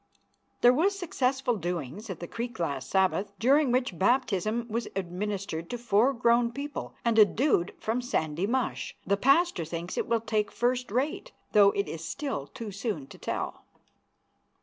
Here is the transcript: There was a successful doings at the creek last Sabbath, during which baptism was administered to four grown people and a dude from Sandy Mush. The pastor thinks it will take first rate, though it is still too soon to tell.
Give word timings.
There 0.61 0.73
was 0.73 0.95
a 0.95 0.97
successful 0.97 1.57
doings 1.57 2.09
at 2.09 2.19
the 2.19 2.27
creek 2.27 2.57
last 2.57 2.89
Sabbath, 2.89 3.31
during 3.37 3.71
which 3.71 3.99
baptism 3.99 4.67
was 4.67 4.87
administered 4.95 5.69
to 5.69 5.77
four 5.77 6.11
grown 6.11 6.51
people 6.51 6.95
and 7.05 7.19
a 7.19 7.23
dude 7.23 7.75
from 7.77 8.01
Sandy 8.01 8.47
Mush. 8.47 8.97
The 9.05 9.15
pastor 9.15 9.63
thinks 9.63 9.99
it 9.99 10.07
will 10.07 10.21
take 10.21 10.51
first 10.51 10.89
rate, 10.89 11.33
though 11.51 11.69
it 11.73 11.87
is 11.87 12.03
still 12.03 12.47
too 12.47 12.71
soon 12.71 13.05
to 13.09 13.19
tell. 13.19 13.61